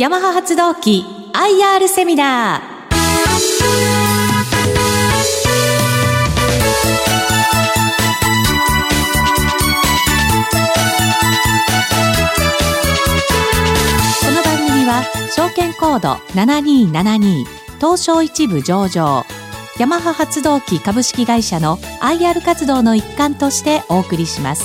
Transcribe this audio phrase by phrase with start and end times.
[0.00, 1.04] ヤマハ発動機
[1.34, 2.60] IR セミナー。
[2.60, 2.66] こ
[14.32, 15.02] の番組は
[15.36, 17.44] 証券コード7272
[17.76, 19.26] 東証一部上場
[19.78, 24.64] ヤマハ発動機株式会社の IR 活動の一環としてお送りします。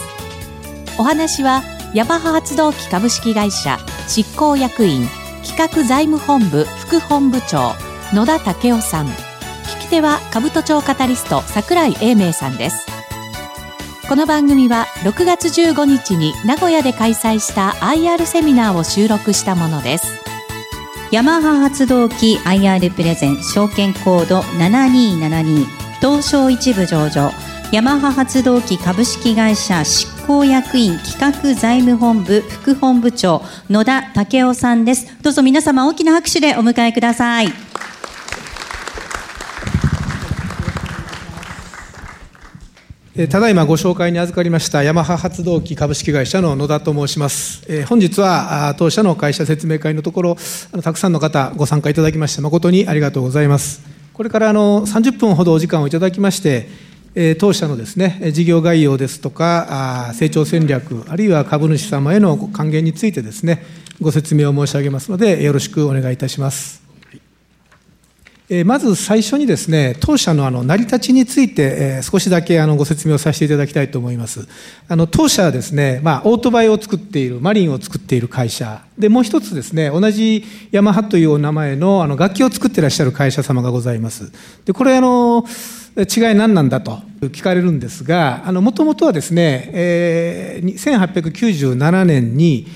[0.97, 1.61] お話は
[1.93, 3.77] ヤマハ発動機株式会社
[4.07, 5.05] 執行役員
[5.45, 7.75] 企画財務本部副本部長
[8.13, 9.07] 野田武雄さん。
[9.07, 12.85] 聞き手は株都庁カタリスト櫻井英明さんです。
[14.09, 20.07] この番組は6月15日に名古屋で開催した IR セミナーを収録したものです。
[21.11, 25.65] ヤマハ発動機 IR プレゼン証券コード7272
[26.01, 27.31] 東証一部上場。
[27.71, 37.47] ヤマハ発動機株式会社執行役員企画財務本部副本部長野田武雄さんですどうぞ皆様大きな拍手でお迎えください
[43.17, 47.63] えただいまご紹介に預かりましたヤマハ発動機株式会社の野田と申します。
[47.69, 50.37] えー本日は当社の会社説明会のところ、
[50.73, 53.81] あのたくさんの方ご参加いただきまして誠にありがとうございます。
[54.11, 56.67] これからあの30分ほどお時間をいただきまして、
[57.39, 63.63] 当社のですね、事業概要ですとか、成長戦略、あるいは株主様への還元についてですね、
[64.01, 66.83] ご説明を申し上げますので、よろしくお願いいたします。
[68.65, 74.45] まず最初にですね、当社のあの成り立ちについて、少しだけあのご説明をさせていただきたいと思います。
[74.87, 78.83] あの当社はですね、まあ、オートバイを作っている、マリンを作っている会社。
[78.99, 84.31] で、もう一つですね、同じヤマハというお名前のあの楽器を作っていらっしゃる会社様がございます。
[84.65, 85.43] で、これあの、
[86.03, 92.67] 違い何なんだと聞かれるんですが、もともとはですね、えー1897年に、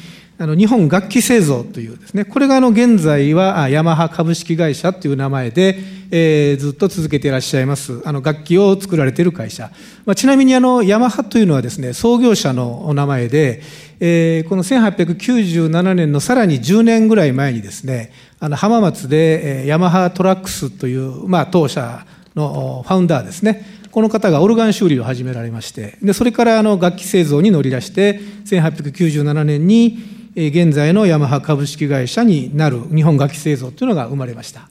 [0.41, 5.77] あの日本楽器製造というですね、これがあの現在はヤマハ株式会社という名前で、
[6.11, 9.69] えーずっと続けていらっしゃいます、あの楽器を作られている会社。
[10.05, 13.61] まあ、ちなみにあのヤマハというのはですね、創業者のお名前で、
[13.99, 22.05] えーこの1897年のさらに10年ぐらい前にですね、あの浜松で、ヤマハトラックスという、まあ、当社
[22.35, 29.97] のファウンダーですね、この方がオルガン修理を始められまして、でそれからあの楽器製造に乗り出して、1897年に、
[30.35, 34.69] 現在のヤマハ株式会社になる日本楽器製造というのが生まれました。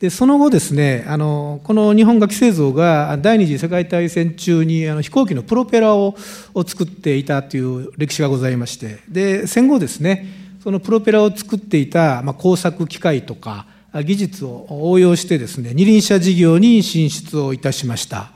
[0.00, 6.14] でその後ですねあのこの日本楽器製造が第二次世界大戦中にあの飛行機のプロペラを
[6.54, 10.26] を作っていたという歴史がございましてで戦後ですね
[10.62, 18.30] そのプロペラを作っていた、まあ、工作機械とか技術を応用してですね二輪車事業に進出をいたしました。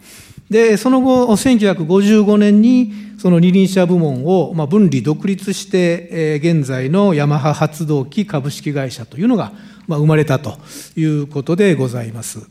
[0.50, 9.52] でその後1955年にその二輪車部門を分離独立して、現在のヤマハ発動機株式会社というのが
[9.88, 10.58] 生まれたと
[10.96, 12.46] いうことでございます。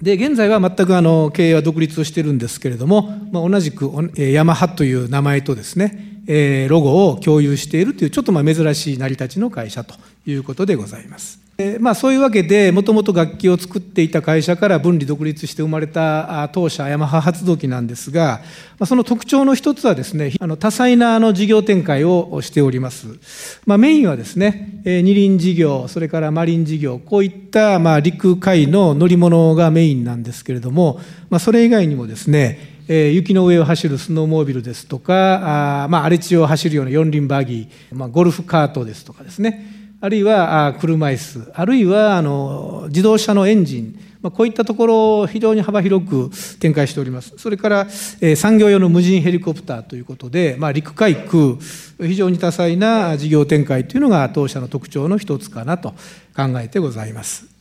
[0.00, 9.94] で現在は全くあの経営は独立をしてるんですけれども、まあ、同じくヤマハという名前とですね、ロゴを共有しているというちょっとま珍しい成り立ちの会社と
[10.26, 11.42] いうことでございます。
[11.58, 18.40] えまあ、そういうわけでもともと楽器を作っていた会社から分離独立して生まれた当社ヤマハ発動機なんですが、
[18.78, 47.34] ま、その特徴の一つはですねあの多彩なあの事業展開をしております、まあ、メインはですね、え二輪事業それからマリン事業こういったまあ陸海の乗り物がメインなんですけれども、まあ、それ以外にもですねえー雪の上を走るスノーモービルですとか、あまあ、荒れ地を走るような四輪バギー、まあ、ゴルフカートですとかですね、あるいは車椅子、あるいはあの自動車のエンジン、まあ、こういったところを非常に幅広く展開しております。
[47.36, 47.86] それから、
[48.20, 51.56] えー産業用の無人ヘリコプターということで、まあ、陸海空、
[52.00, 55.90] 非常に多彩な事業展開というのが当社の特徴の一つかなと
[56.34, 57.51] 考えてございます。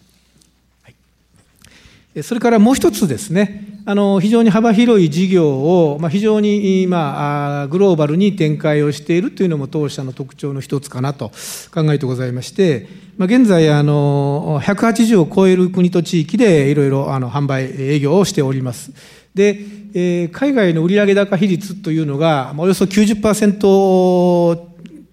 [2.23, 11.31] それからもう一つですね、あの非常に幅広い事業を、まあ、非常に今、あグローバルに展開をしているというのも当社の特徴の一つかなと
[11.73, 18.91] 考えてございまして、まあ、現在あの、180を超える国と地域でいろいろあの販売、営業をしております。
[19.33, 19.59] で、
[19.93, 24.71] えー海外の売上高比率というのが、まあおよそ90%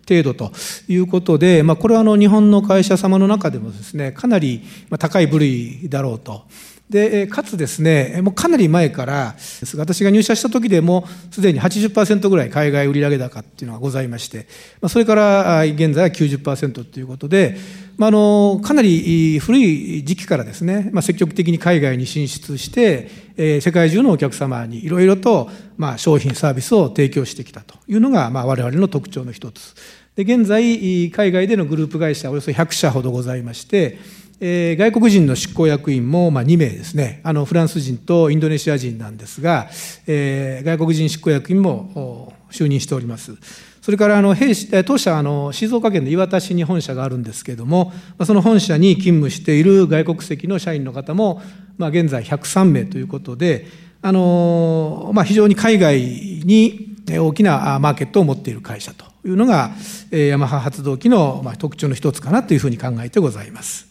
[0.08, 0.50] 程度と
[0.88, 4.62] いうことで、まあ、これはあの日本の会社様の中でもですね、かなり
[4.98, 6.42] 高い部類だろうと。
[6.90, 9.36] で、かつですね、もうかなり前から、
[9.76, 14.46] 私が入社した時でも、すでに80%ぐらい海外売上高っていうのがございまして、
[14.88, 17.56] それから現在は90%ということで、
[17.98, 29.74] まあ、あの、かなり古い時期からですね、まあ、積極的に海外に進出して、えー世界中のお客様にいろいろと、まあ、商品、サービスを提供してきたというのが、まあ、我々の特徴の一つ。
[30.16, 33.98] で現在、海外でのグループ会社およそ100社ほどございまして、
[34.40, 39.68] えー、外国人の執行役員も、まあ、2名ですね、あのフランス人とインドネシア人なんですが、
[40.06, 43.36] えー、外国人執行役員も就任しております。
[43.80, 44.54] それからあの弊
[44.84, 47.92] 当社あの、静岡県の磐田市に本社があるんですけれども、
[48.24, 51.40] その本社に勤務している外国籍の社員の方も、
[51.78, 53.66] まあ、現在103名ということで、
[54.02, 59.70] あのまあ、非常に海外に大きなマーケットを持っている会社というのが、
[60.10, 63.87] ヤマハ発動機の特徴の一つかなというふうに考えてございます。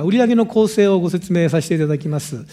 [0.00, 2.46] 売上の構成をご説明させていただきます。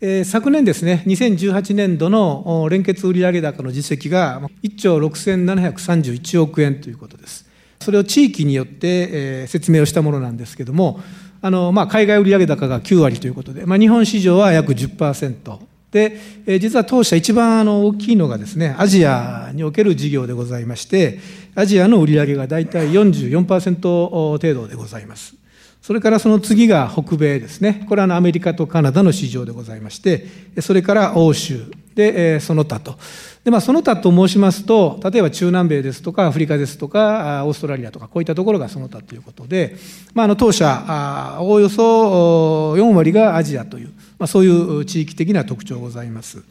[0.00, 7.44] えー、昨年ですね、2018年度の連結売上高の実績が1兆6731億円ということです。
[7.80, 11.00] それを地域によって、えー、説明をしたものなんですけども、
[11.40, 15.58] あのまあ、海外売上高が9割ということで、まあ、日本市場は約10%。
[15.90, 21.18] で、えー、実は当社一番あの大きいのがですね、アジアにおける事業でございまして、
[21.56, 25.41] アジアの売上が大体44%程度でございます。
[25.82, 27.84] それからその次が北米ですね。
[27.88, 30.26] これはアメリカとカナダの市場でございまして、
[30.60, 31.64] それから欧州
[31.96, 32.96] で、その他と。
[33.42, 39.74] で、まあ、その他と申しますと、例えば中南米ですとか、アフリカですとか、オーストラリアとか、こういったところがその他ということで、
[40.14, 44.48] まあ、あの当社、おおよそ4割がアジアという、まあ、そうい
[44.78, 46.44] う地域的な特徴がございます。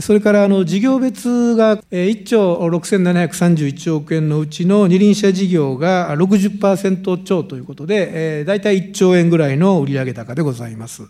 [0.00, 11.04] それからあの事業別が1兆6731億円のうちの二輪車事業が60%超ということで、大体1兆円ぐらいの売上高でございます。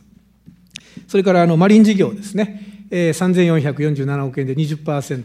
[1.08, 5.22] それからあのマリン事業ですね、え3447億円で20%。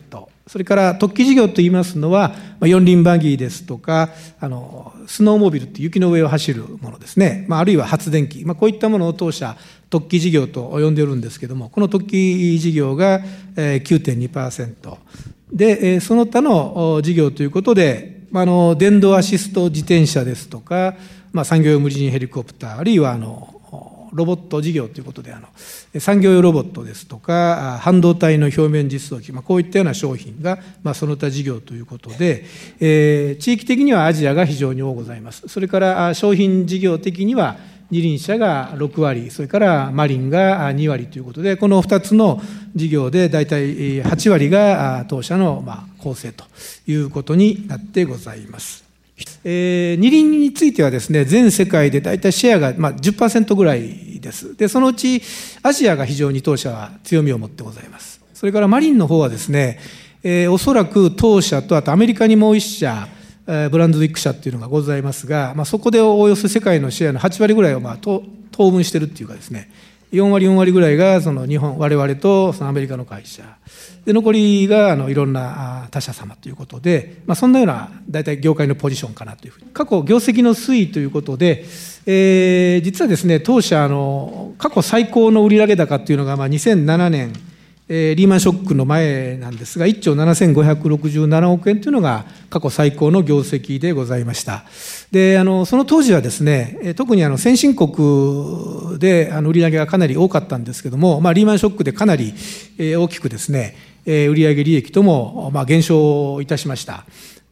[0.48, 4.10] それから特技事業といいますのは、四輪バギーですとか、
[4.40, 9.58] あのスノーモービルって雪の上を走るものですね、まあ、あるいは発電機、まあ、こういったものを当社、
[9.90, 13.20] 特技事業と呼んでいるんですけども、この特技事業が
[13.56, 14.98] 9.2%。
[15.52, 20.96] で、その他の事業ということで、あの電動アシスト自転車ですとか、
[21.34, 23.57] まあ、産業用無人ヘリコプター、あるいはあの
[24.18, 25.48] ロボット事業ということであの
[26.00, 32.44] 産業用ロボットですとか半導体の表面実装機、まあ、こういったような商品が、まあ、その他事業ということで、
[32.80, 37.58] えー、地域的にはアジアが非常に多ございますそれから商品事業的には
[37.90, 42.42] 二輪車が6割それからマリンが2割ということでこの2つの
[42.76, 46.44] 事業で大体8割が当社のま構成と
[46.86, 48.87] いうことになってございます。
[49.44, 54.56] えー、二輪についてはですね、全世界で大体シェアが、まあ、10%ぐらいです。
[54.56, 55.22] で、そのうち
[55.64, 58.22] アジアが非常に当社は強みを持ってございます。
[58.34, 59.80] それからマリンの方はですね、
[60.24, 63.08] えー、おそらく当社とあとアメリカにもう1社、
[63.48, 68.22] えー、ブランドウィック社っていうのがございますが、まあ、そこでおおよそ世界のシェアの8割ぐらいをまあ当
[68.72, 69.72] 分してるっていうかですね、
[70.12, 73.44] 4割4割ぐらいがその日本我々とそのアメリカの会社。
[74.06, 79.72] で残りがあのいろんな他社様ということで、まあ、そんなような大体業界のポジションかなというふうに。
[79.74, 81.66] 過去業績の推移ということで、
[82.06, 87.34] えー、実はですね当社あの過去最高の売上高っていうのがまあ2007年
[87.90, 94.66] リーマンショックの前なんですが、1兆7567億円というのが過去最高の業績でございました。
[95.12, 102.34] で、あの、その当時はですね、特にあの先進国であの売上がかなり多かったんですけども、まあ、リーマンショックでかなり
[102.78, 103.76] 大きくですね、
[104.06, 107.06] 売上利益ともまあ減少いたしました。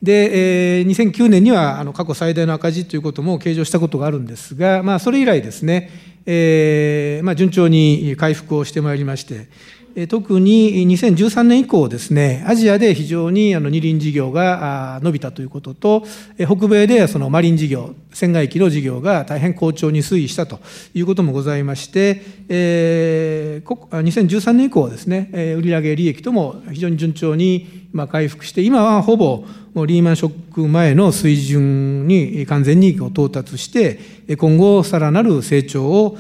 [0.04, 5.89] で、えー、2009年にはあの過去最大の赤字ということも計上したことがあるんですが、まあ、それ以来ですね、
[6.25, 9.48] えーまあ、順調に回復をしてまいりまして、
[10.10, 16.04] 特に2013年以降ですね、アジアで非常にあの二輪事業が伸びたということと、
[16.38, 20.60] 北米でそのマリン事業、船外機の事業が大変好調に推移したと
[20.94, 29.46] いうこともございまして、えー、2013年以降はですね、売上利益とも非常に順調に回復して、今はほぼ
[29.86, 36.18] リーマンショック前の水準に完全に到達して、今後さらなる成長を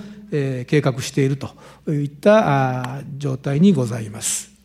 [0.67, 1.49] 計画していると
[1.91, 4.55] いった状態にございます。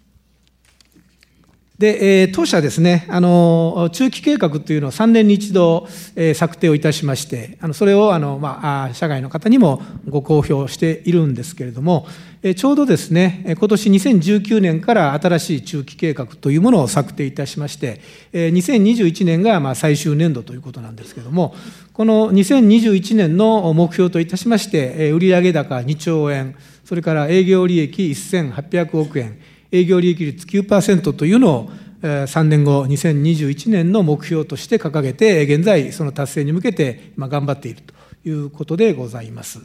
[1.81, 12.07] で、え、当社ですね、あの、中期計画というのを3年に一度、え、策定をいたしまして、あの、それを、あの、まあ、社外の方にもご公表しているんですけれども、
[12.42, 18.00] ちょうどですね、今年2019年から新しい中期計画というものを策定いたしまして、
[18.32, 21.54] 2021年が、ま、最終年度ということなんですけれども、
[21.92, 26.54] この2021年の目標といたしまして、売上高2兆円、
[26.87, 29.38] それから営業利益1800億円、
[29.70, 31.70] 営業利益率9%というのを
[32.02, 37.92] 3年後、2021年の目標として掲げて、現在、その達成に向けて頑張っていると
[38.26, 39.61] いうことでございます。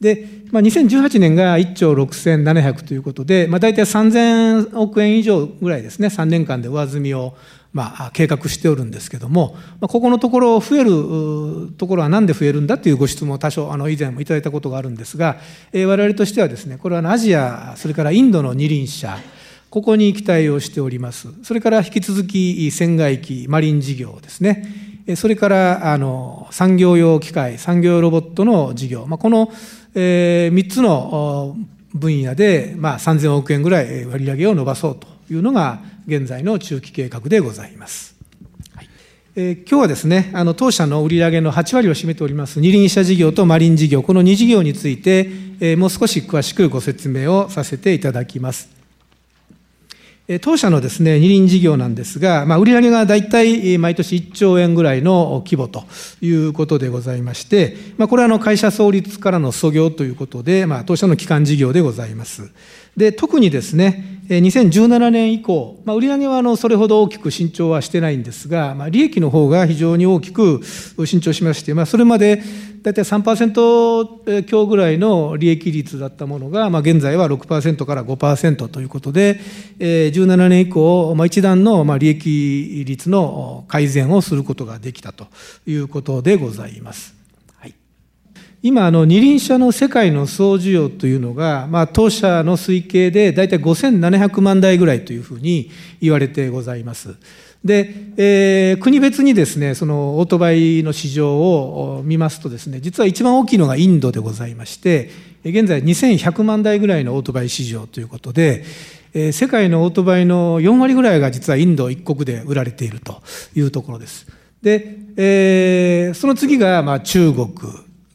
[0.00, 7.34] で、まあ、2018年が1兆6700ということで、まあ、大体3000億円以上ぐらいですね、3年間で上積みを
[7.76, 15.36] まあ、計画しておるんですけども、まあ、ここのところ増えるところは何で増えるんだというご質問を多少あの以前もいただいたことがあるんですが、
[15.74, 19.18] えー、我々としてはですねこれはアジアそれからインドの二輪車
[19.68, 21.28] ここに期待をしております。
[21.42, 24.64] それから引き続き船外機マリン事業ですね。
[25.16, 29.52] それからあの産業用機械産業用ロボットの事業、まあ、この、
[29.98, 31.56] えー、3つの
[31.94, 38.14] 分野で、まあ、3000億円ぐらい割り上げを伸ばそうというのが現在の中期計画でございます。
[38.74, 38.90] はい
[39.36, 48.75] えー、今日はですね、あの当社の売上の8割を占めております二輪車事業とマリン事業、この2事業について、えー、もう少し詳しくご説明をさせていただきます。
[50.40, 55.84] 当社のですね、二輪事業なんですが、まあ、売上が大体毎年1兆円ぐらいの規模と
[56.20, 62.50] いうことでございまして、まあ、これはあの会社創立からの創業ということで、まあ、当社の基幹事業でございます。
[62.96, 72.42] で、特にですね、2017年以降、まあ、売上はあのそれほど大きく伸長はしてないんですが、まあ、利益の方が非常に大きく伸長しまして、まあ、それまで
[72.86, 79.40] 大体3%強ぐらいの利益率だったものが、まあ、現在は6%から5%ということで、
[79.80, 85.26] 17年以降、まあ、一段のまあ利益率の改善をすることができたと
[85.66, 87.16] いうことでございます。
[88.62, 97.16] 今、あの二輪車の世界の総需要というのが、まあ、当社の推計で大体5700万台ぐらいというふうに言われてございます。
[97.66, 105.10] で、えー、国別にですね、そのオートバイの市場を見ますとですね、実は一番大きいのがインドでございまして、
[105.44, 108.64] 現在2100万台ぐらいのオートバイ市場ということで、
[109.12, 113.22] えー、世界のオートバイの4割ぐらいが実はインド一国で売られていると
[113.54, 114.26] いうところです。
[114.62, 117.48] で、えー、その次がまあ中国、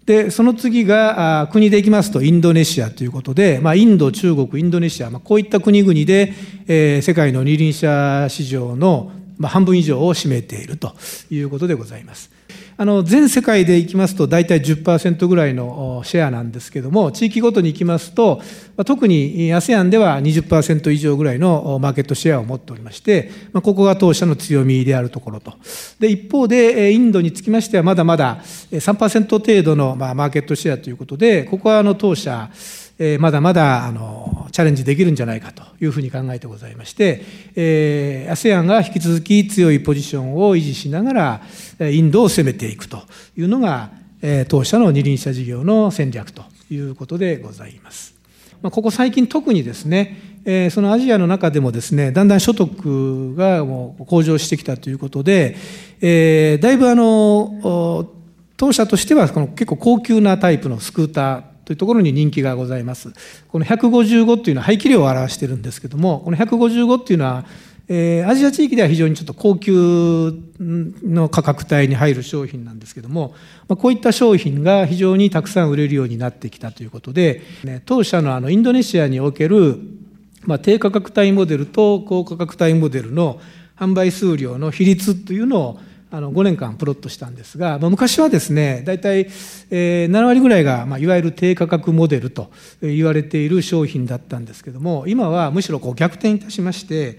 [0.05, 6.33] で、その次が、国でいきますとインドネシアということで、まあ、インド、中国、インドネシア、まあ、こういった国々で、
[6.67, 9.11] えー、世界の二輪車市場の、
[9.41, 10.95] ま、半分以上を占めていると
[11.29, 12.31] いうことでございます。
[12.77, 18.41] あの全世界でいきますと大体10%ぐらいのシェアなんですけども地域ごとにいきますと
[18.85, 25.53] 特に ASEAN では20%以上ぐらいのマーケットシェアを持っておりましてここが当社の強みであるところと
[25.99, 28.39] で一方でインドにつきましてはまだまだ
[28.71, 32.49] 3%程度のマーケットシェアということでここはあの当社
[33.03, 37.23] えまだまだあのチャレンジできるんじゃないかというふうに考えてございまして、
[37.55, 41.41] えー、ASEAN が引き続き強いポジションを維持しながら
[41.89, 43.01] インドを攻めていくと
[43.35, 43.89] いうのが、
[44.21, 48.13] えー、当社の二輪車事業の戦略ということでございます。
[48.61, 55.55] まあ、ここ最近特にですね、えー、そのアジアの中でもですねだんだん所得がもう向上してきたということで、
[56.01, 58.07] えー、だいぶあの
[58.57, 63.11] 当社としてはこの結構高級なタイプのスクーターというところに人気がございます。
[63.47, 67.45] この155っていうのは排気量を表してるんですけども、この155っていうのは、
[67.87, 73.33] えー、アジア地域では非常にちょっと高級の価格帯に入る商品なんですけども、
[73.67, 79.77] まあ、こういった商品が非常にたくさん売れるようになってきたということで、ね、当社のあのインドネシアにおける、
[80.45, 83.41] まあ、低価格帯モデルと高価格帯モデルの
[83.75, 85.79] 販売数量の比率というのを
[86.13, 89.29] あの5年間プロットしたんですが、まあ、昔はですね大体、
[89.69, 92.51] え、7割ぐらいが、まあ、いわゆる低価格モデルと
[92.81, 97.17] 言われている商品だったんですけども今はむしろこう逆転いたしまして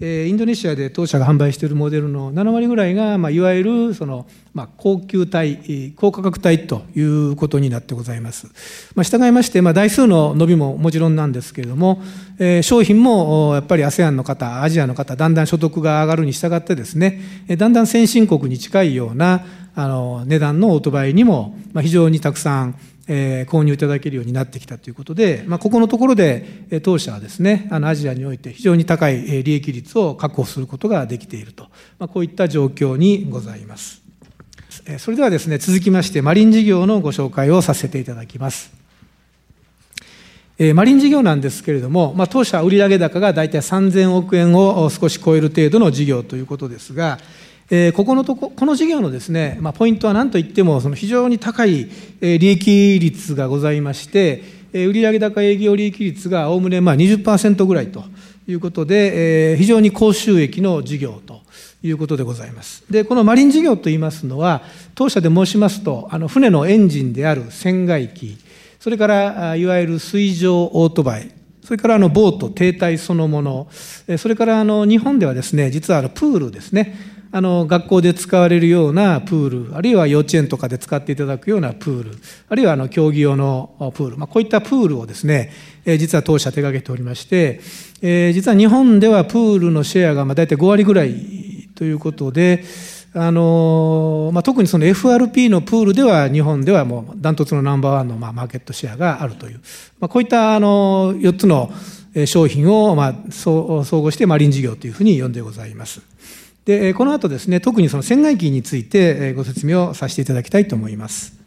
[0.00, 8.48] インドネシアで当社が販売しているモデルの7割ぐらいが、まあ、いわゆるその、まあ、高級帯高価格帯ということになってございます。
[8.96, 12.02] まあ、従いまして、まあ、台数の伸びももちろんなんですけれども、
[12.40, 17.20] えー、商品もやっぱり ASEAN の方アジアの方だんだん所得が上がるに従ってですね
[17.56, 19.44] だんだん先進国に近いような
[19.76, 31.64] あの値段のオートバイにも、まあ、非常にたくさんえー、購入いただけるようになってきたということで、まあ、ここのところで当社はですねあのアジアにおいて非常に高い利益率を確保することができていると、
[31.98, 34.02] まあ、こういった状況にございます。
[34.98, 38.84] それではですね続きましてマリン事業のご紹介をさせていただきます。
[40.74, 47.18] マリン事業なんですけれども、まあ、当社売上高が大体3000億円を少し超える程度の事業ということですが、
[47.70, 51.88] えー、ここのとこ、この事業のですね、まあ、ポイントは何といっても、その非常に高い
[52.20, 54.42] 利益率がございまして、
[54.72, 58.04] 売上高営業利益率がおおむねまあ20%ぐらいと
[58.48, 61.42] いうことで、えー、非常に高収益の事業と
[61.82, 62.84] いうことでございます。
[62.90, 64.62] で、このマリン事業といいますのは、
[64.94, 68.36] 当社で申しますと、あの船のエンジンである船外機、
[68.80, 71.30] それからいわゆる水上オートバイ、
[71.62, 73.68] それからあのボート、停滞そのもの、
[74.18, 82.10] それからあの日本ではですね、実はあのプールですね、あの学校で使われるようなプールあるいは幼稚園とかで使っていただくようなプール
[82.48, 85.50] あるいはあの競技用のプール、まあ、こういったプールをですね、
[85.84, 87.60] え実は当社手掛けておりまして、
[88.02, 92.62] え実は日本ではプールのシェアがま大体5割ぐらいということで、
[93.14, 99.60] あのまあ、特にその FRP のプールでは日本ではもうダントツのナンバーワンのまマーケットシェアがあるという、
[99.98, 101.72] まあ、こういったあの4つの
[102.26, 106.13] 商品をま総合してマリン事業というふうに呼んでございます。
[106.64, 111.44] でこの後ですね特にその船外機についてご説明をさせていただきたいと思います。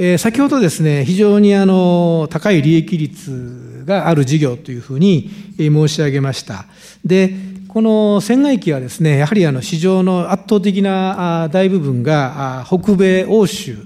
[0.00, 5.28] えー、先ほどですね、非常にあの高い利益率がある事業というふうに
[5.58, 6.66] 申し上げました。
[7.04, 7.34] で、
[7.66, 13.76] この船外機はですね、やはりあの市場の圧倒的な大部分が北米、欧州、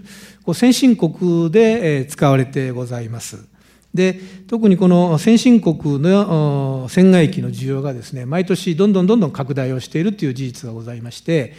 [0.53, 3.52] 先進国で使われてございます。
[3.95, 11.55] で、特にこの先進国の船外機の需要がですね、毎年どんどんどんどん拡大をしているという事実がございまして、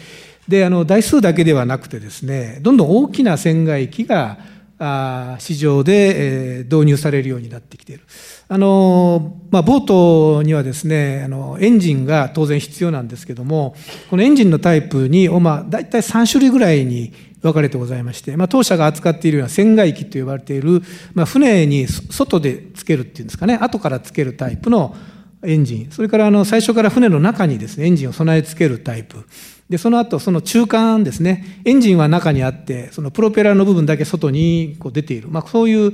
[0.48, 4.40] で、あの、台数だけではなくてですね、どんどん大きな船外機が
[5.40, 8.04] 市場で、導入されるようになってきている。
[8.50, 13.74] あのまあ、ボートにはですねあのエンジンが当然必要なんですけども
[14.10, 17.14] このエンジンのタイプに、まあ、大体3種類ぐらいに
[17.44, 20.82] 分かれてございまして、まあ、当社が扱っているような船外機と呼ばれている、
[21.14, 24.96] まあ、船に外でつけるっていうんですかね後からつけるタイプの
[25.44, 29.26] エンジンそれからあの最初から船の中にですねエンジンを備え付けるタイプ。
[29.70, 35.94] でその後その中間ですねエンジンは中にあってそのプロペラの部分だけ外にこう出ている、まあ、そういう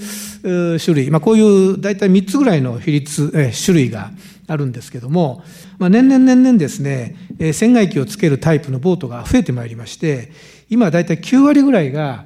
[0.80, 4.12] 種類、まあ、こういう大体3つぐらいの比率、え種類が
[4.48, 5.44] あるんですけども、
[5.78, 10.32] まあ、年々年々ですね、え船外機をつけるタイプのボートが増えてまいりまして
[10.70, 12.26] 今大体9割ぐらいが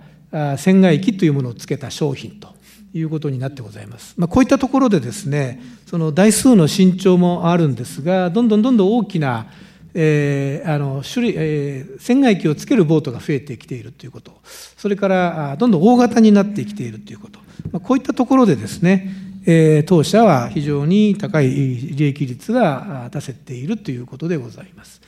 [0.57, 2.53] 船外機というものをつけた商品と
[2.93, 4.13] いうことになってございます。
[4.17, 9.47] まあ、こういったところでですねその台数の伸長もあるんですがどんどんどんどん大きな
[9.95, 17.39] えー、あの種類、えー、船外機をつけるボートが増えてきているということ、それからどんどん大型になってきているということ、
[17.71, 19.07] まあ、こういったところでですね、
[19.45, 25.01] え、当社は非常に高い利益率が出せているということでございます。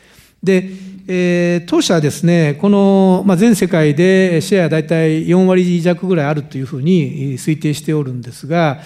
[0.45, 0.69] で、
[1.07, 8.81] えー、当社はですね、この、まあ、全世界でシェア大体4割弱ぐらいあるというふうに推定しておるんですが、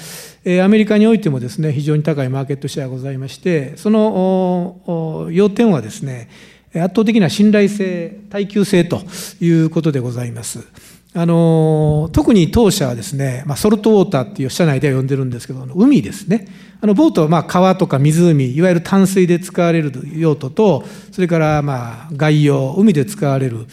[0.63, 6.29] アメリカにおいてもですね、非常に高いマーケットシェアがございまして、その要点はですね、
[6.73, 9.01] 圧倒的な信頼性、耐久性と
[9.41, 10.98] いうことでございます。
[11.15, 16.47] あの特に当社はですね、まあ、ソルトウォーターっていう社内では呼んでるんですけど、海ですね。
[16.81, 23.65] あのボートはまあ川とか湖、いわゆる淡水で使われる用途と、それからまあ外洋、海で使われる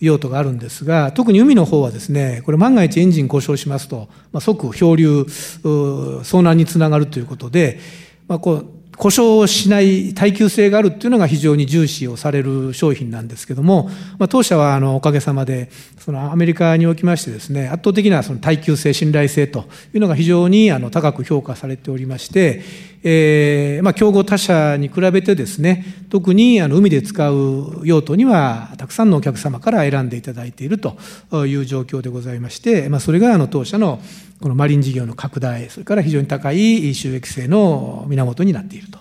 [0.00, 5.20] 用途があるんですが、特に海の方はですね、これ万が一エンジン故障しますと、まあ、即漂流、
[5.62, 7.78] 遭難につながるということで、
[8.26, 8.66] まあ、こう
[9.00, 13.84] 故障しない耐久性があるっていうのが非常に重視をされる商品なんですけども、
[14.18, 22.60] まあ、当社はあのおかげさまでそのアメリカにおきましてですね圧倒的なその耐久性信頼性というのが非常にあの高く評価されておりまして、
[23.02, 30.98] えーまあ、競合他社に比べてですね特にあの海で使う用途にはたくさんのお客様から選んでいただいていると
[31.46, 34.00] いう状況でございまして、まあ、それがあの当社の
[34.42, 38.98] このマリン事業の拡大、それから非常に高い収益性の源になっていると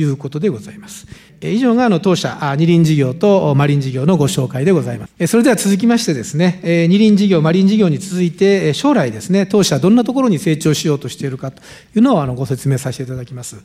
[0.00, 1.06] いうことでございます。
[1.42, 5.26] 以上があの当社、二輪事業とマリン事業のご紹介でございます。
[5.26, 11.62] それでは続きましてですね、二輪事業、マリン事業に続いて、将来ですね、当社どんなところに成長しようとしているかと
[11.94, 13.56] いうのをあのご説明させていただきます。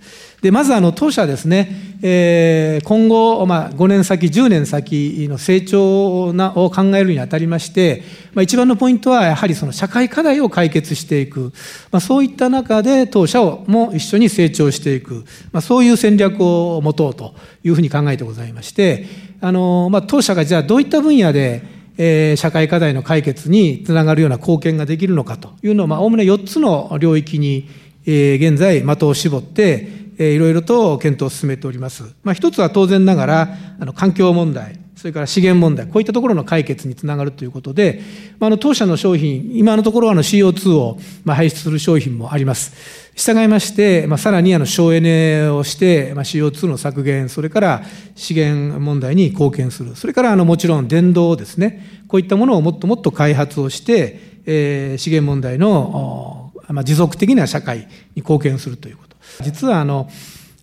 [0.41, 11.53] で、まずあの当社ですね、え今後、まあ、5年先、10年先の成長なを考えるにあたりまして、まあ、一番のポイントはやはりその社会課題を解決していく、
[11.91, 19.05] まあ、そういった中で当社をも一緒に成長していく、まあ、そういう戦略を持とうというふうに考えてございまして、
[19.41, 21.63] あのまあ、当社がじゃあどういった分野で、
[21.97, 27.69] えー、社会課題の解決につながるような貢献ができるのかというのを、まあ、おおむね4つの領域に、
[28.05, 32.03] えー、現在的を絞って、えー、いろいろと検討を進めております。
[32.23, 38.01] まあ、一つは当然ながら、あの環境問題、それから資源問題、こういったところの解決につながるということで、
[38.39, 42.73] まあ、の当社の商品、今のところあの CO2 をま排出する商品もあります。
[43.13, 47.83] 従いまして、まあ、さらにあの省エネをして、まあ、CO2 の削減、それから
[48.15, 57.87] 資源問題に貢献する、それからあのもちろん電動ですね、こういったものをもっともっと開発をして、えー、資源問題の、まあ、持続的な社会に
[58.23, 59.15] 貢献するということ。
[59.43, 60.09] 実はあの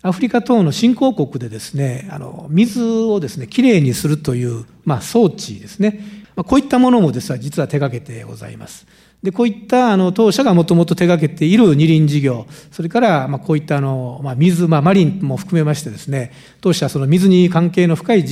[0.05, 6.01] アフリカ等の新興国でですね、あの水をですね、きれいにするという、まあ、装置ですね、
[6.35, 8.85] まあ、こういったものもですね、実は手掛けてございます。
[9.23, 18.25] で、こういったあの当社がもともと手掛けている二輪事業、それからまあこういったあの、まあ、水、まあ、マリンも含めましてですね、当社はその水に関係の深い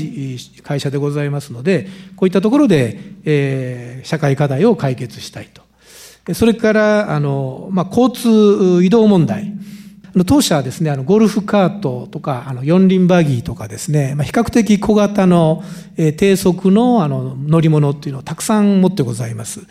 [0.62, 5.62] 会社でございますので、こういったところで、えー、社会課題を解決したいと。
[6.34, 9.54] それから、あの、まあ、交通移動問題。
[10.26, 15.64] 当社はですね、あのゴルフカートとか、あの四輪バギーとかですね、まあ、比較的小型の、
[15.96, 19.62] え、低速のあの乗り物っていうのをたくさん持ってございます。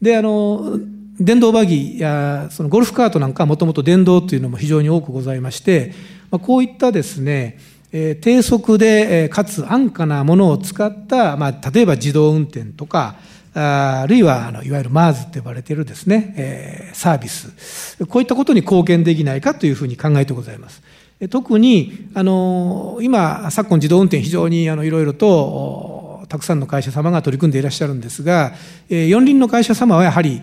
[0.00, 0.78] で、あの、
[1.20, 5.92] 電動バギーやそのゴルフカートなんかはもともと電動というのも非常に多くございまして、
[6.30, 7.58] まあ、こういったですね、
[7.92, 13.16] え、低速で、え、かつ安価なものを使った、まあ、例えば自動運転とか、
[13.54, 20.82] あるいはあのいわゆる MARS って呼ばれているですね、えー、サービスこういったことに貢献できないかというふうに考えてございます。
[21.30, 28.54] 特にあの今昨今自動運転非常にあのいろいろとたくさんの会社様が取り組んでいらっしゃるんですが、
[28.88, 30.42] えー、四輪の会社様はやはり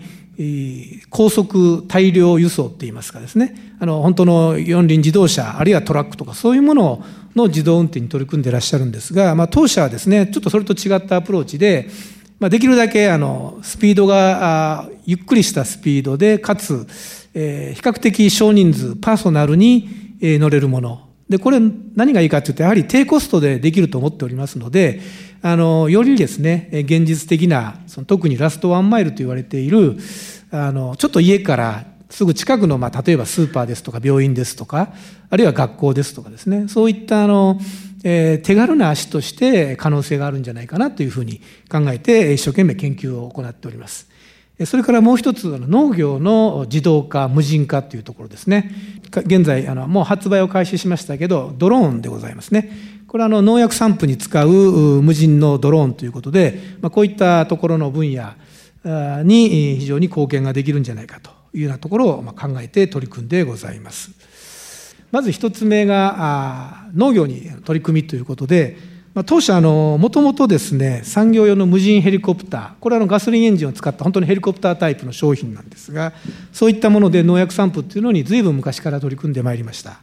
[1.10, 7.04] 高速大量輸送っていいますかですねあの本当の四輪自動車あるいはトラックとかそういうもの
[7.36, 11.90] の自動運転に取り組んでいらっしゃるんですが、まあ、当社はですねちょっとそれと違ったアプローチで
[12.40, 16.86] まあ、できるだけあのスピードがゆっくりしたスピードでかつ、
[17.34, 21.06] えー、比較的少人数パーソナルに、えー、乗れるもの。
[21.28, 21.60] でこれ
[21.94, 25.00] 何がいいかというとやはり低コストでできると思っておりますので
[25.42, 29.96] あのよりですね現実的なその特にラストワンマイルと言われている
[30.50, 34.92] あのちょっと家からすぐ近くの、まあ、例えばスーパーですとか病院ですとか
[35.28, 37.60] あるいは学校ですとかですねそういったあの
[38.02, 44.08] えー、手軽な足として可能性があるんじゃないかなというふうに考えて一生懸命研究を行っております。
[44.66, 48.70] それからもう一つ農業の自動化無人化というところですね
[49.24, 52.70] 現在あのもう発売を開始しましたけどドローンでございますね
[53.06, 54.48] これはあの農薬散布に使う
[55.02, 58.34] 無人のドローンということで、まあ、こういったところの分野
[59.24, 64.12] に非常に貢献ができるんじゃないかというようなところを考えて取り組んでございます。
[65.10, 68.76] まず一つ目が農業に取り組みということで、
[69.14, 76.12] ま、当社もともとですね産業用の無人ヘリコプターこれはガソリンエンジンを使った本当にヘリコプタータイプの商品なんですが
[76.52, 80.00] そういったもので農薬散布っていうのに随分昔から取り組んでまいりました。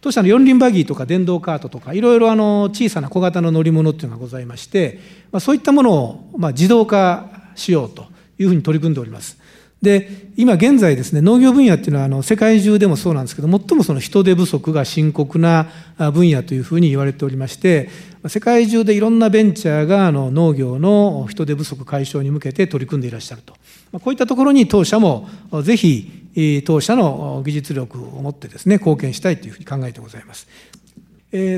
[0.00, 5.00] 当社の四輪バギーとか電動カートとかいろいろあの小さな小型の乗り物っていうのがございまして、
[5.32, 8.06] ま、そういったものをまあ自動化しようと
[8.38, 9.38] いうふうに取り組んでおります。
[9.84, 15.68] で今現在ですね農業分野っていうのはあの世界中でもそうなんですけど最もその人手不足が深刻な
[16.12, 17.88] 分野というふうに言われておりまして
[18.26, 23.54] 世界中でいろんなベンチャーがあの農業の人手不足解消に向けて取り組んでいらっしゃると
[24.00, 25.28] こういったところに当社も
[25.62, 30.48] ぜひ当社の技術力を持ってですね貢献したいというふうに考えてございます。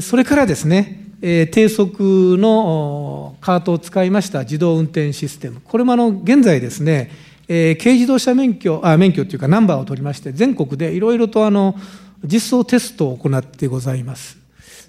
[0.01, 7.11] それからですね低速のカートを使いました自動運転システムこれもあの現在ですね
[7.49, 11.77] えー、軽自動車免許あ免許というかナンバーを取りまして全国でいろいろとあの
[12.25, 14.39] 実装テストを行ってございます。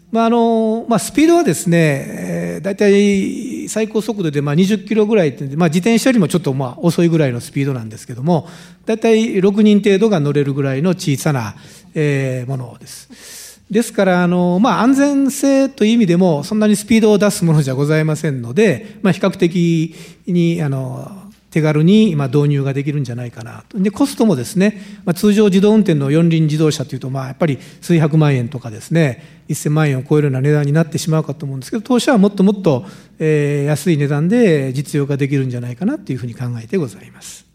[0.09, 8.47] まああのまあ、スピードはですね、えー、大体最高速度でまあ20キロぐらいで、まあ、自転車よりもちょっとまあ遅いぐらいのスピードなんですけども
[8.85, 11.55] 大体6人程度が乗れるぐらいの小さな、
[11.93, 13.57] えー、ものです。
[13.69, 19.93] ですからあの、まあ、安全性という意味でもそんなにスピードを出すものじゃございませんので、まあ、比較的
[20.25, 23.79] にあの手軽に今導入ができるんじゃないかなと。
[23.79, 32.85] で、コストもですね、まあ、通常自動運転の四輪自動車というと、まあ、やっぱり数百万円とかですね、1000万円を超えるような値段になってしまうかと思うんですけど、当社はもっともっと、
[33.19, 37.47] えー、安い値段で実用化できるんじゃないかなというふうに考えてございます。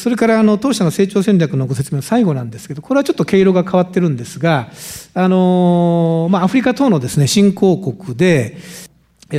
[0.00, 4.68] それからあの当社の成長戦略のご説明の最後なんですけど、これはちょっと毛色が変わってるんですが、
[5.14, 8.56] あのまあ、アフリカ等のですね、新興国で、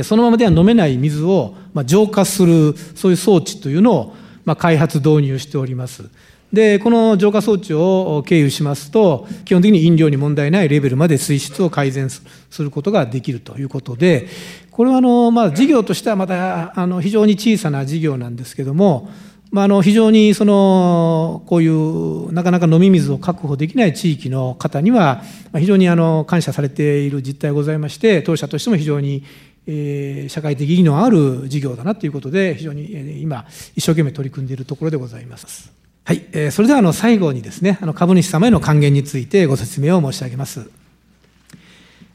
[0.02, 1.54] そのままでは飲めない水を
[1.86, 4.14] 浄化するそういう装置というの
[4.46, 6.04] を開発導入しております。
[6.52, 12.22] でこの浄化装置を経由しますと基本的に飲料に問題ないレベルまで水質を改善す
[12.62, 14.28] ることができるということで
[14.70, 19.10] これはあの、まあ、事業としてはまたあの非常に小さな事業なんですけども
[19.50, 25.22] まあ、あの非常にそのこういうなかなか飲み水を確保できない地域の方には
[25.56, 29.24] 非常にあの感謝されている実態がございまして当社としても非常に
[29.70, 33.44] え、社会的意義のある事業だなということで非常に、え、今
[33.76, 35.70] 一生懸命取り組んでいるところでございます。
[36.04, 40.70] はい、え、それではあの最後にですねあの株主様への還元についてご説明を申し上げます。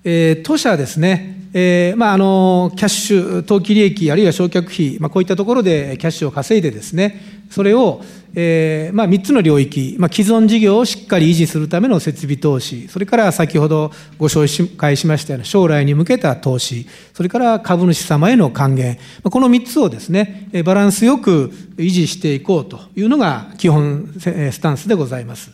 [0.03, 8.01] え、当社はですね、えーまあ、あのキャッシュ、当期利益、あるいは償却費、まあ、こういったところでキャッシュを稼いでですね、それを、
[8.33, 25.51] えーまあ、3つの領域、まあ、既存事業をしっかり維持するための設備投資、それから先ほどご紹介しましたような将来に向けた投資、それから株主様への還元、この3つをですね、バランスよく維持していこうというのが基本スタンスでございます。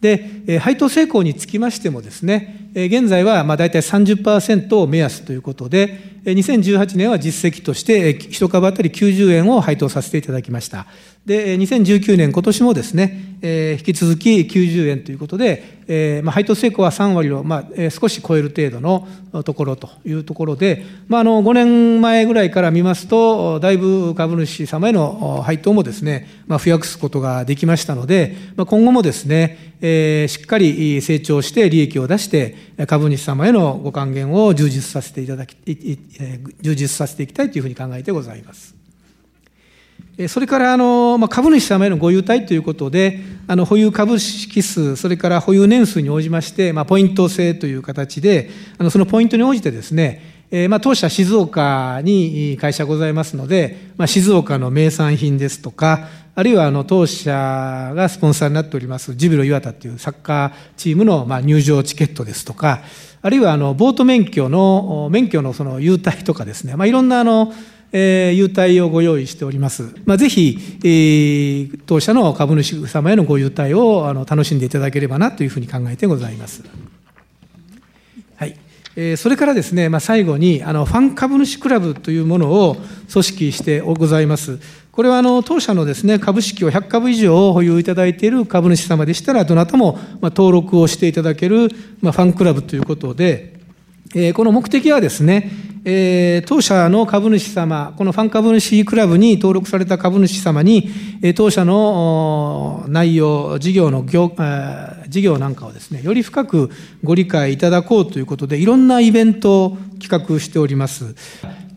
[0.00, 10.86] で、配当成功につきましてもですね、現在はまあ大体30%を目安ということで、2018年は実績として1株当たり90円を配当させていただきました。
[11.26, 32.56] で、2019年、今年もですね、えー、引き続き90円ということで、えーまあ、配当成功は3割を、まあえー、少し超える程度のところというところで、まあ、あの5年前ぐらいから見ますと、だいぶ株主様への配当もですね、まあ、増やすことができましたので、まあ、今後もですね、えー、しっかり成長して利益を出して、
[32.88, 35.56] 株主様へのご還元を充実させていただき、
[36.60, 38.81] 充実させていきたいというふうに考えてございます。
[40.28, 62.82] それからあの、まあ、株主様へのご優待ということで、あの保有株式数、それから保有年数に応じまして、まあ、ポイント制という形で、あのそのポイントに応じてですね、えー、まあ当社静岡に会社ございますので、まあ、静岡の名産品ですとか、あるいはあの当社がスポンサーになっておりますジュビロ磐田というサッカーチームのまあ入場チケットですとか、
[63.22, 67.52] あるいはあのボート免許の免許のその優待とかですね、まあ、いろんなあの
[67.92, 69.94] えー、優待をご用意しております。
[70.06, 76.62] まあ、ぜひ、えー、当社の株主様へのご優待をあの楽しんでいただければなというふうに考えてございます。
[78.36, 78.56] はい。
[78.96, 82.76] えー、それからですね、まあ、最後に、あの、ファン株主クラブというものを
[83.10, 84.58] 組織してございます。
[84.92, 91.70] これはあの当社のですね株式を100株以上保有いただいている株主様でしたら、どなたもま登録をしていただける
[92.02, 93.51] まファンクラブということで、
[94.14, 95.50] えこの目的はですね、
[95.84, 100.90] え当社の株主様、このファン株主クラブに登録された株主様に、
[101.22, 104.32] え当社の内容、事業の業、
[105.08, 106.70] 事業なんかをですね、より深く
[107.02, 111.14] ご理解いただこうということで、いろんなイベントを企画しております。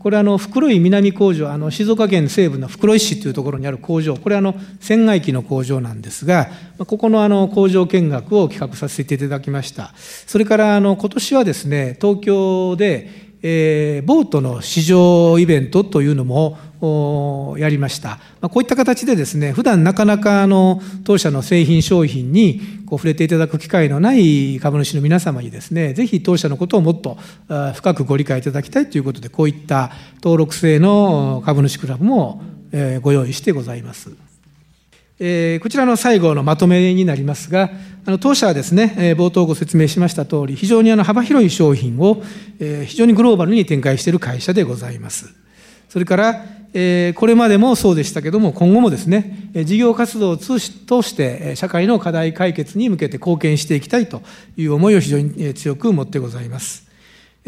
[0.06, 6.48] これあの袋井南工場あの静岡県西部の袋井市というところにある工場これあの船外機の工場なんですが
[6.86, 9.92] ここのあの工場見学を企画させていただきました。
[9.96, 18.18] それからあの今年はですね東京でえー、ボートの市場イベントというのもやりました。
[18.40, 27.18] まあ、こういった形でですね、普段なかなかあの当社の製品商品にこう触れていただく機会のない株主の皆様にですね、ぜひ当社のことをもっと
[27.74, 32.42] 深くご理解いただきたいということで、こういった登録制の株主クラブも
[33.02, 34.25] ご用意してございます。
[35.18, 37.70] えー、こちらの最後のまとめになりますが、
[38.04, 42.22] あの当社はですね、えー、冒頭ご説明しました通り、非常にあの幅広い商品を、
[42.60, 45.34] えー、非常にグローバルに展開している会社でございます。
[45.88, 54.20] それから、えー、これまでもそうでしたけども、今後もですね、事業活動を通して、社会の課題解決に向けて貢献していきたいと
[54.58, 56.85] いう思いを非常に強く持ってございます。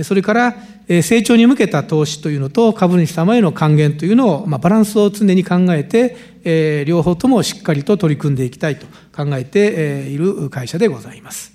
[0.03, 0.57] それから
[0.89, 11.53] 成長に向けた投資というのと株主様への還元というのを、まあ、バランスを常に考えて、え、両方ともしっかりと取り組んでいきたいと考えている会社でございます。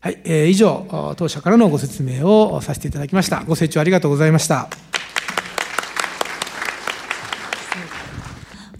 [0.00, 3.42] はい、え、以上、当社からのご説明をさせていただきました。
[3.46, 4.68] ご清聴ありがとうございました。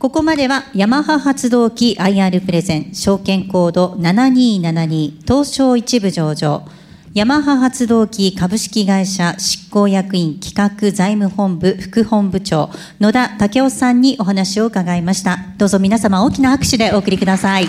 [0.05, 6.69] ここまではヤマハ発動機 IR プレゼン証券コード7272東証一部上場
[7.15, 15.39] ヤマハ発動機株式会社執行役員企画財務本部副本部長野田武雄さんにお話を伺いました。
[15.57, 17.69] どうぞ皆様大きな拍手でお送りください。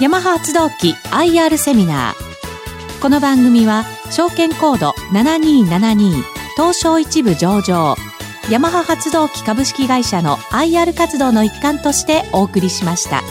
[0.00, 3.00] ヤマハ発動機 IR セミナー。
[3.00, 6.24] この番組は証券コード7272
[6.56, 8.09] 東証一部上場。
[8.50, 13.22] ヤマハ発動機株式会社の IR 活動の一環としてお送りしました。